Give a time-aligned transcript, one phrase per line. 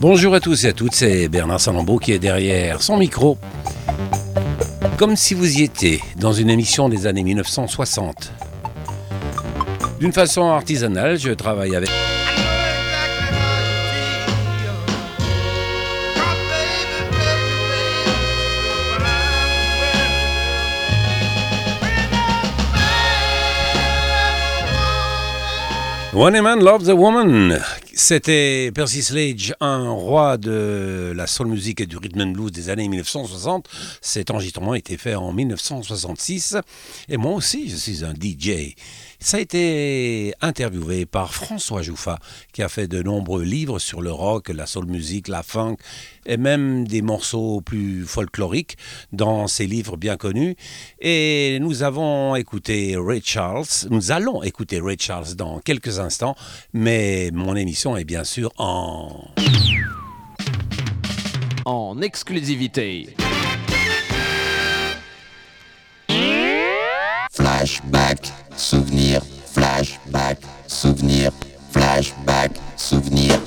[0.00, 3.36] Bonjour à tous et à toutes, c'est Bernard Salambeau qui est derrière son micro.
[4.96, 8.32] Comme si vous y étiez dans une émission des années 1960.
[9.98, 11.90] D'une façon artisanale, je travaille avec...
[26.14, 27.60] One Man Loves a Woman.
[28.00, 32.70] C'était Percy Sledge, un roi de la soul music et du rhythm and blues des
[32.70, 33.68] années 1960.
[34.00, 36.56] Cet enregistrement a été fait en 1966.
[37.08, 38.76] Et moi aussi, je suis un DJ.
[39.20, 42.20] Ça a été interviewé par François Jouffa,
[42.52, 45.74] qui a fait de nombreux livres sur le rock, la soul music, la funk,
[46.24, 48.76] et même des morceaux plus folkloriques
[49.10, 50.54] dans ses livres bien connus.
[51.00, 56.36] Et nous avons écouté Ray Charles, nous allons écouter Ray Charles dans quelques instants,
[56.72, 59.08] mais mon émission est bien sûr en...
[61.64, 63.08] En exclusivité.
[67.30, 71.30] Flashback, souvenir, flashback, souvenir,
[71.70, 73.38] flashback, souvenir.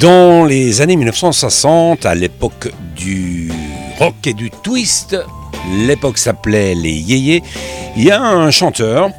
[0.00, 3.50] Dans les années 1960, à l'époque du
[3.98, 5.16] rock et du twist,
[5.86, 7.42] l'époque s'appelait les yéyés,
[7.96, 9.10] il y a un chanteur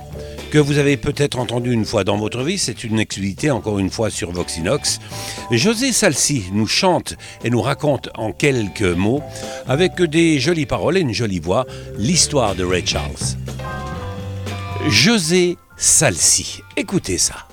[0.52, 3.90] que vous avez peut-être entendu une fois dans votre vie, c'est une exclusivité encore une
[3.90, 5.00] fois sur Voxinox.
[5.52, 9.22] José Salsi nous chante et nous raconte en quelques mots,
[9.68, 11.66] avec des jolies paroles et une jolie voix,
[11.98, 13.36] l'histoire de Ray Charles.
[14.90, 17.47] José Salsi, écoutez ça.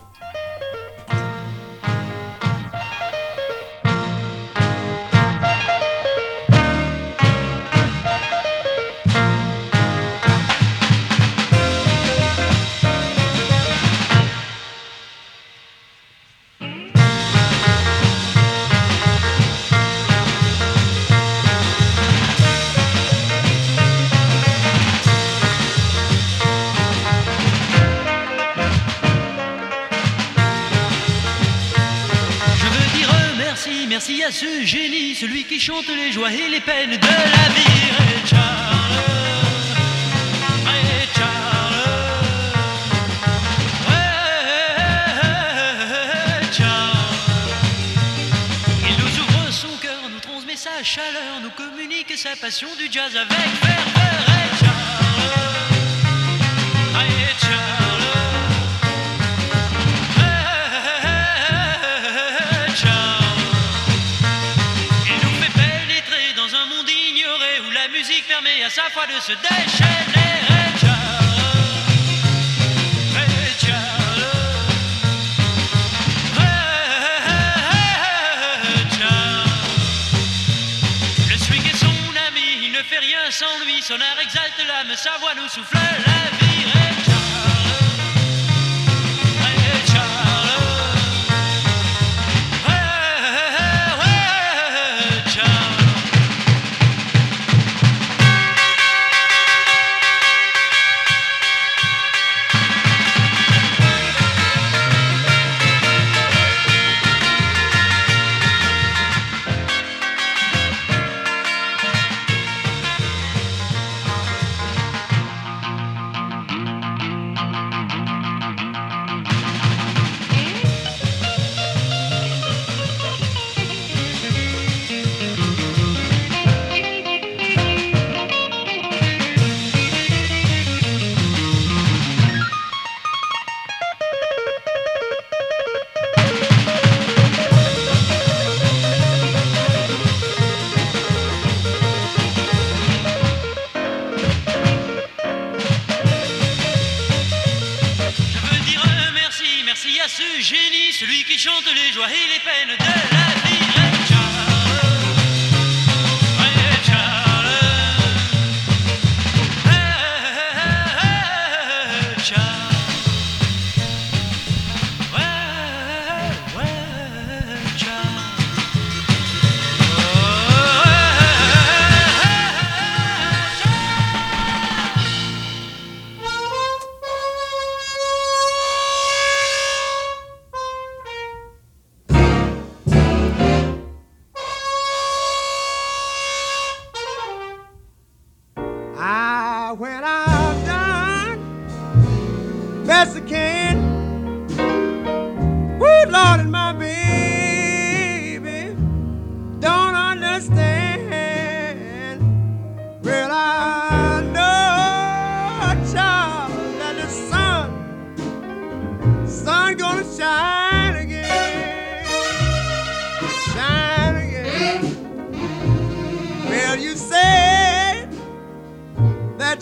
[34.30, 37.90] Ce génie, celui qui chante les joies et les peines de la vie.
[37.98, 39.04] Ray Charles,
[40.64, 41.84] Ray Charles,
[46.52, 46.96] Charles.
[48.88, 53.16] Il nous ouvre son cœur, nous transmet sa chaleur, nous communique sa passion du jazz
[53.16, 53.93] avec ferveur.
[68.28, 70.32] Permet à sa foi de se déchaîner.
[70.48, 71.24] Ray Charles,
[73.14, 73.28] Ray
[73.58, 74.26] Charles,
[76.36, 76.46] Ray
[78.98, 79.48] Charles.
[81.30, 81.86] Le swing est son
[82.28, 83.82] ami, il ne fait rien sans lui.
[83.82, 86.13] Son art exalte l'âme, sa voix nous souffle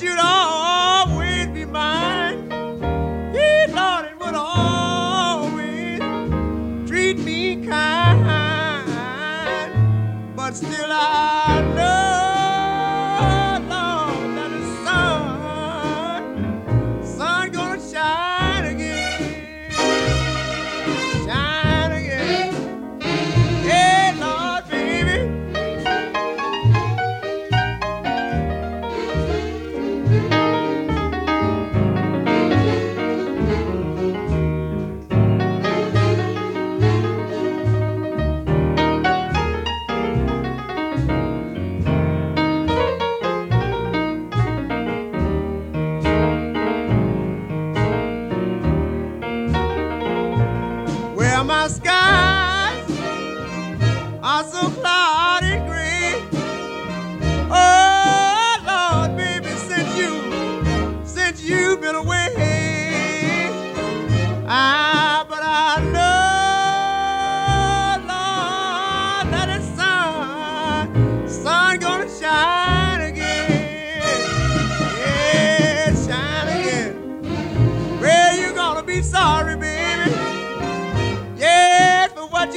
[0.02, 0.41] You know.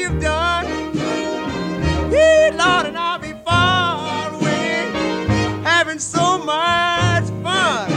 [0.06, 0.66] You've done.
[2.12, 4.92] Yeah, Lord, and I'll be far away,
[5.63, 7.92] having so much fun.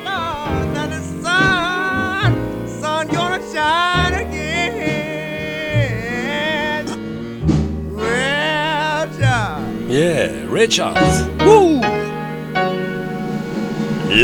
[0.07, 2.31] Lord, that the sun,
[2.81, 4.85] sun gonna shine again.
[7.93, 9.89] Well, child.
[9.89, 11.27] Yeah, Ray Charles.
[11.43, 11.84] Woo!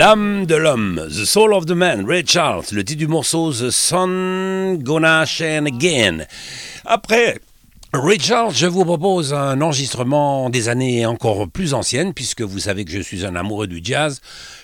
[0.02, 3.70] L'âme de l'homme, The Soul of the Man, Ray Charles, le titre du morceau The
[3.70, 5.26] Sun Gonna
[5.68, 6.26] Again.
[6.86, 7.40] Après
[7.94, 12.86] Ray Charles, je vous propose un enregistrement des années encore plus anciennes, puisque vous savez
[12.86, 14.22] que je suis un amoureux du jazz.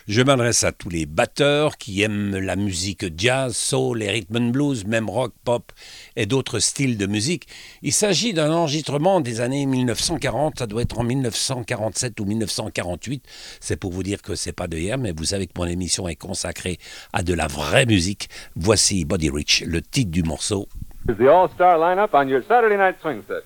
[0.08, 4.50] Je m'adresse à tous les batteurs qui aiment la musique jazz, soul et rhythm and
[4.52, 5.74] blues, même rock, pop
[6.16, 7.50] et d'autres styles de musique.
[7.82, 13.26] Il s'agit d'un enregistrement des années 1940, ça doit être en 1947 ou 1948.
[13.60, 16.08] C'est pour vous dire que c'est pas de hier, mais vous savez que mon émission
[16.08, 16.80] est consacrée
[17.12, 18.30] à de la vraie musique.
[18.56, 20.70] Voici Body Rich, le titre du morceau.
[21.08, 23.44] Is the all-star lineup on your Saturday night swing set.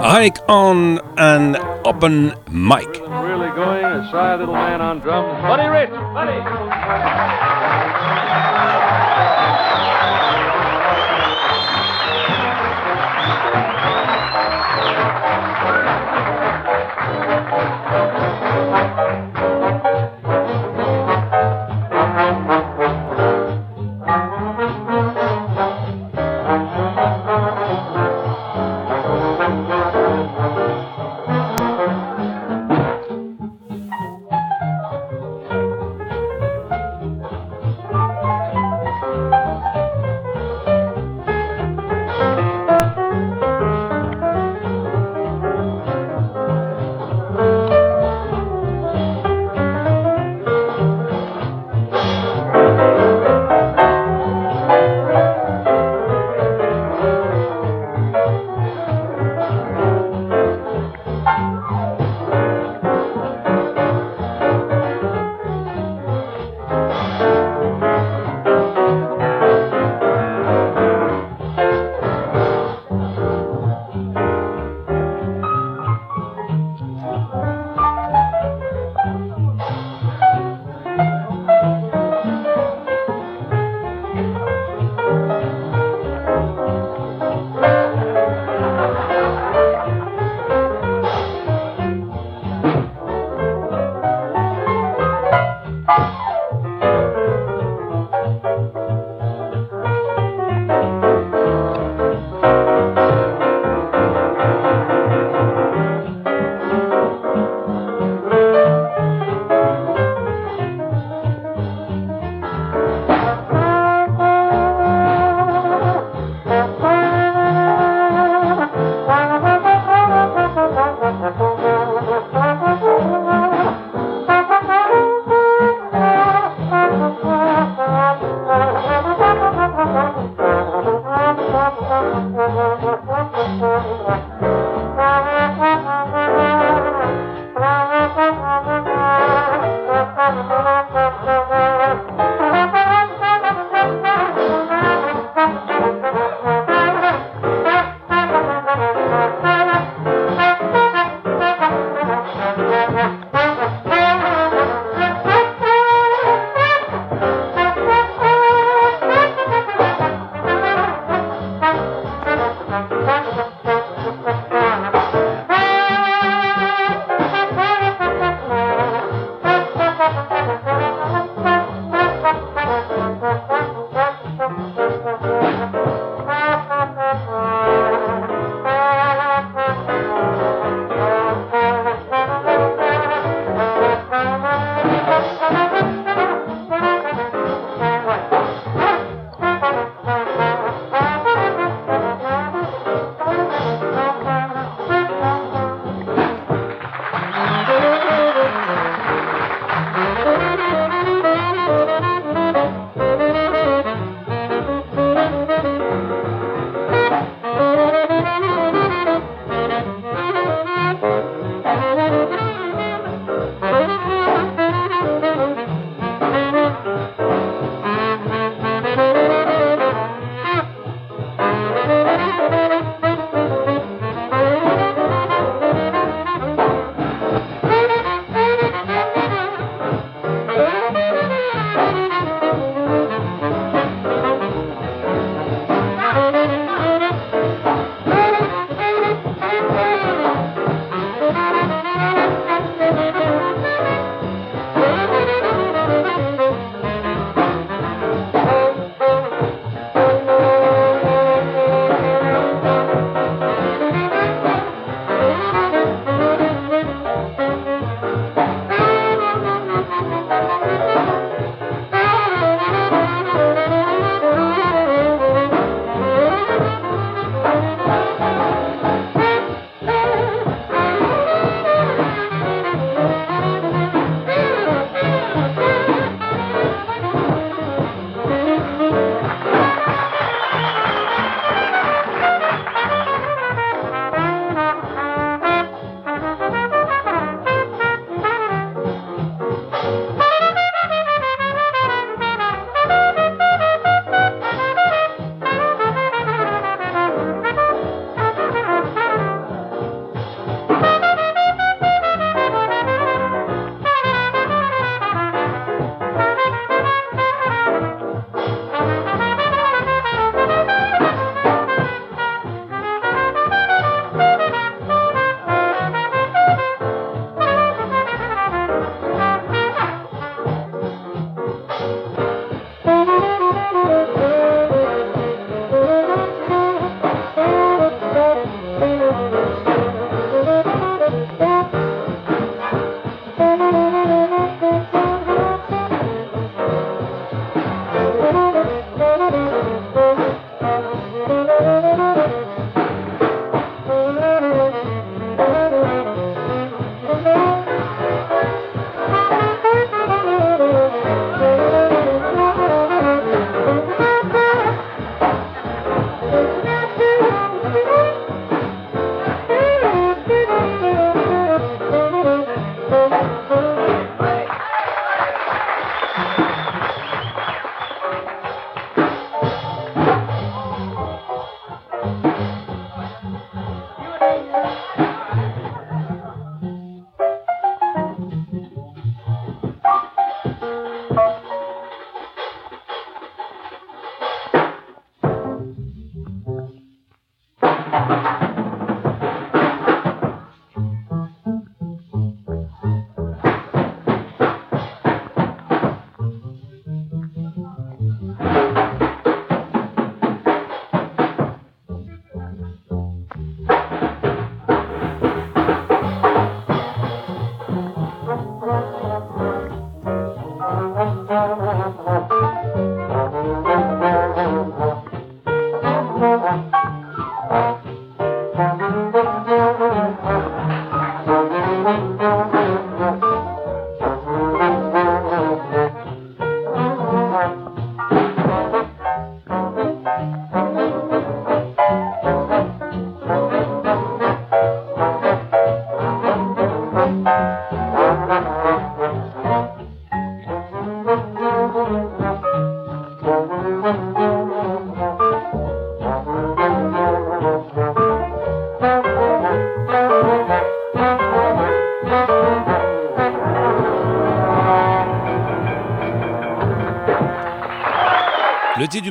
[0.00, 2.88] Ike on an open mic.
[2.88, 5.42] Really going, a shy little man on drums.
[5.42, 5.90] Buddy Rich!
[5.90, 7.57] Buddy!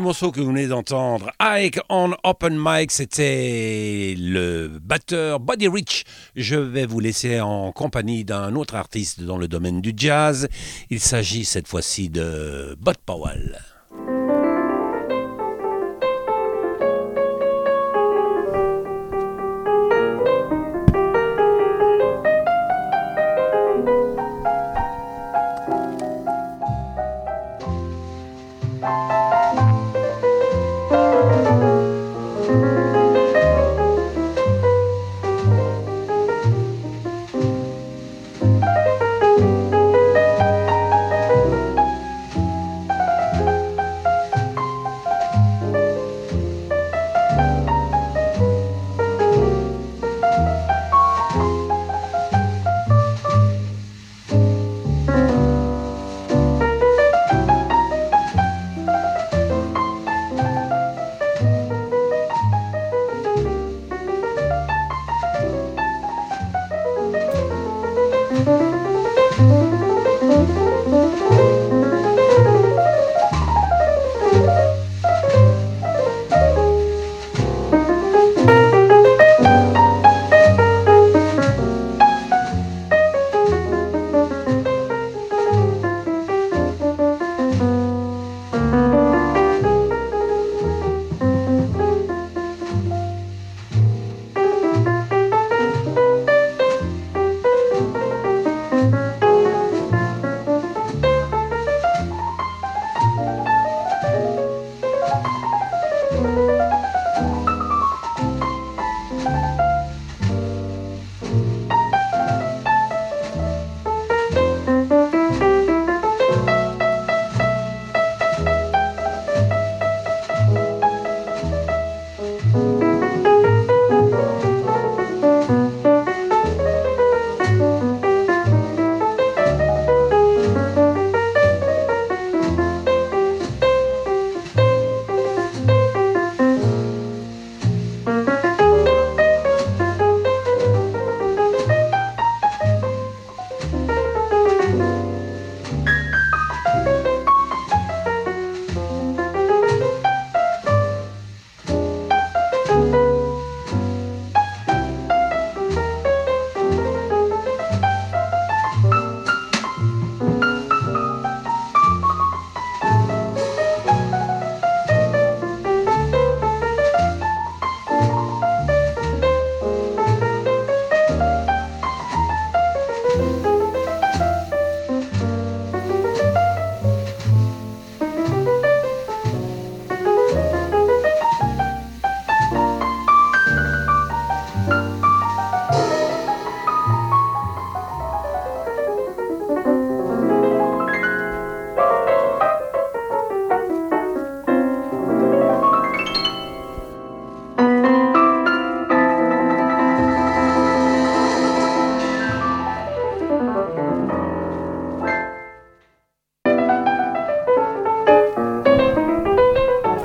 [0.08, 6.06] Que vous venez d'entendre, Ike on Open Mic, c'était le batteur Buddy Rich.
[6.36, 10.48] Je vais vous laisser en compagnie d'un autre artiste dans le domaine du jazz.
[10.90, 13.60] Il s'agit cette fois-ci de Bud Powell.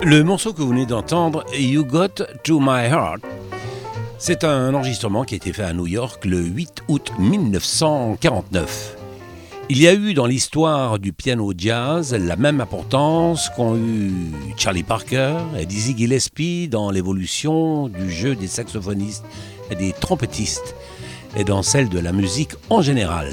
[0.04, 3.20] Le morceau que vous venez d'entendre, You Got to My Heart,
[4.18, 8.96] c'est un enregistrement qui a été fait à New York le 8 août 1949.
[9.68, 14.10] Il y a eu dans l'histoire du piano jazz la même importance qu'ont eu
[14.56, 19.24] Charlie Parker et Dizzy Gillespie dans l'évolution du jeu des saxophonistes
[19.70, 20.74] et des trompettistes
[21.36, 23.28] et dans celle de la musique en général.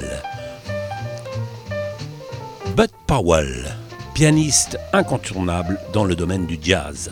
[2.76, 3.74] Bud Powell,
[4.20, 7.10] pianiste incontournable dans le domaine du jazz.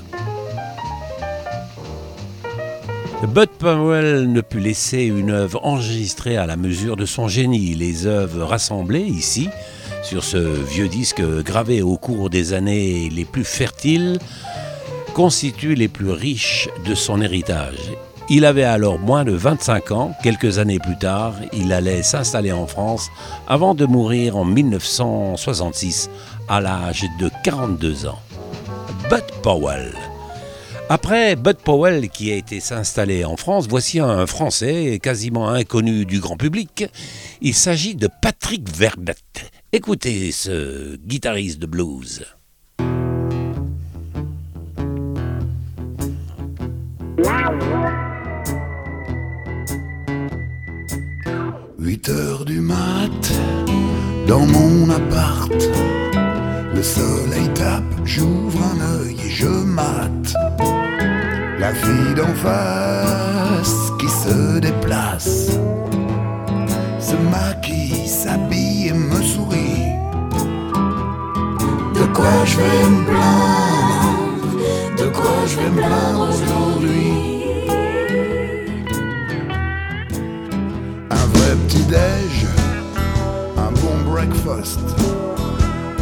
[3.27, 7.75] Bud Powell ne put laisser une œuvre enregistrée à la mesure de son génie.
[7.75, 9.49] Les œuvres rassemblées ici,
[10.03, 14.19] sur ce vieux disque gravé au cours des années les plus fertiles,
[15.15, 17.91] constituent les plus riches de son héritage.
[18.31, 20.15] Il avait alors moins de 25 ans.
[20.23, 23.09] Quelques années plus tard, il allait s'installer en France
[23.47, 26.11] avant de mourir en 1966
[26.47, 28.19] à l'âge de 42 ans.
[29.09, 29.95] Bud Powell.
[30.91, 36.21] Après Bud Powell qui a été s'installer en France, voici un Français quasiment inconnu du
[36.21, 36.85] grand public.
[37.41, 39.51] Il s'agit de Patrick Verbette.
[39.73, 42.27] Écoutez ce guitariste de blues.
[51.89, 53.33] 8 heures du mat,
[54.27, 55.51] dans mon appart,
[56.75, 60.35] le soleil tape, j'ouvre un œil et je mate.
[61.59, 65.59] La fille d'en face qui se déplace,
[67.01, 69.89] se maquille, s'habille et me sourit.
[71.95, 74.59] De quoi je vais me plaindre,
[74.99, 77.18] de quoi je vais me plaindre aujourd'hui?
[81.69, 82.47] Petit-déj,
[83.59, 84.81] un bon breakfast.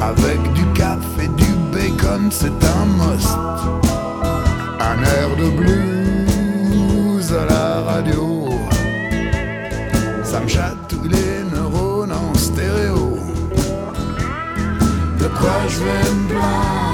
[0.01, 2.47] Avec du café, du bacon, c'est
[2.79, 3.37] un must.
[4.81, 8.49] Un air de blues à la radio.
[10.23, 13.19] Ça me chatouille les neurones en stéréo.
[15.19, 16.86] De quoi je vais me plaindre?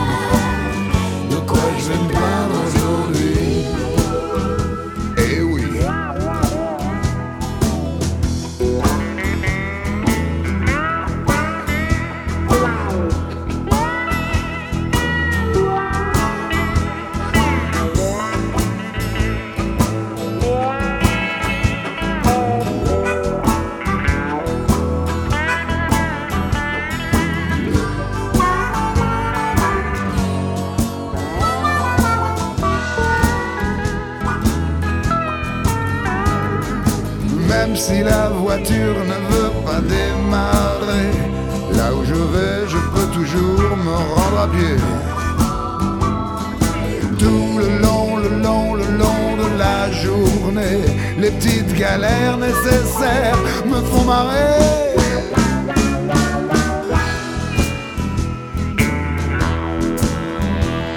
[51.19, 54.95] Les petites galères nécessaires me font marrer.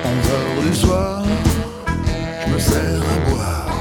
[0.03, 1.23] Onze heures du soir,
[2.45, 3.77] je me sers à boire.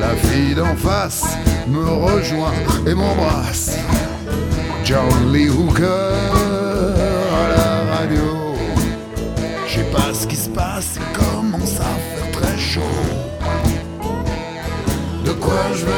[0.00, 1.24] La fille d'en face
[1.68, 2.52] me rejoint
[2.86, 3.76] et m'embrasse.
[4.84, 6.12] John Lee Hooker
[7.32, 8.54] à la radio.
[9.66, 13.13] Je sais pas ce qui se passe, il commence à faire très chaud.
[15.54, 15.92] De quoi je vais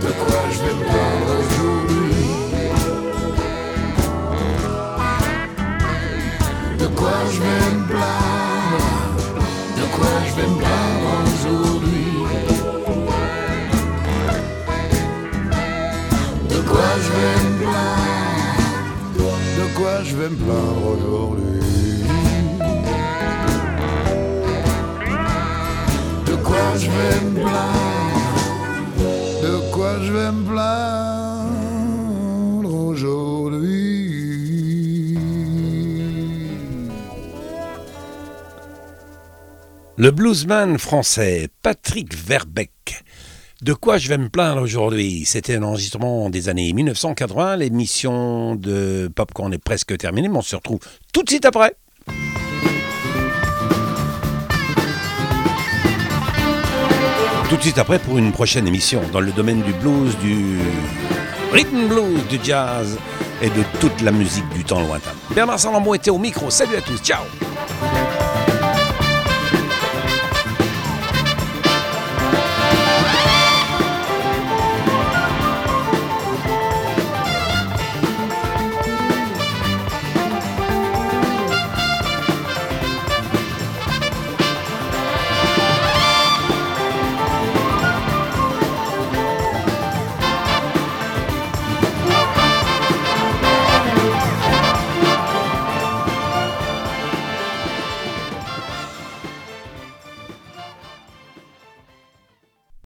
[0.00, 2.24] De quoi je vais me plaindre aujourd'hui.
[6.78, 8.84] De quoi je vais me plaindre
[9.78, 12.10] De quoi je vais me plaindre aujourd'hui.
[16.50, 21.52] De quoi je vais me plaindre De quoi je vais me plaindre aujourd'hui.
[26.52, 27.21] Quoi je vais
[29.42, 31.52] De quoi je vais me plaindre
[32.72, 34.02] aujourd'hui?
[39.96, 42.70] Le bluesman français Patrick Verbeck.
[43.62, 45.24] De quoi je vais me plaindre aujourd'hui?
[45.24, 47.56] C'était un enregistrement des années 1980.
[47.56, 50.80] L'émission de Popcorn est presque terminée, mais on se retrouve
[51.12, 51.76] tout de suite après.
[57.52, 60.56] Tout de suite après pour une prochaine émission dans le domaine du blues, du
[61.52, 62.96] rhythm blues, du jazz
[63.42, 65.10] et de toute la musique du temps lointain.
[65.34, 66.48] Bernard Salambo était au micro.
[66.48, 66.96] Salut à tous.
[67.02, 67.24] Ciao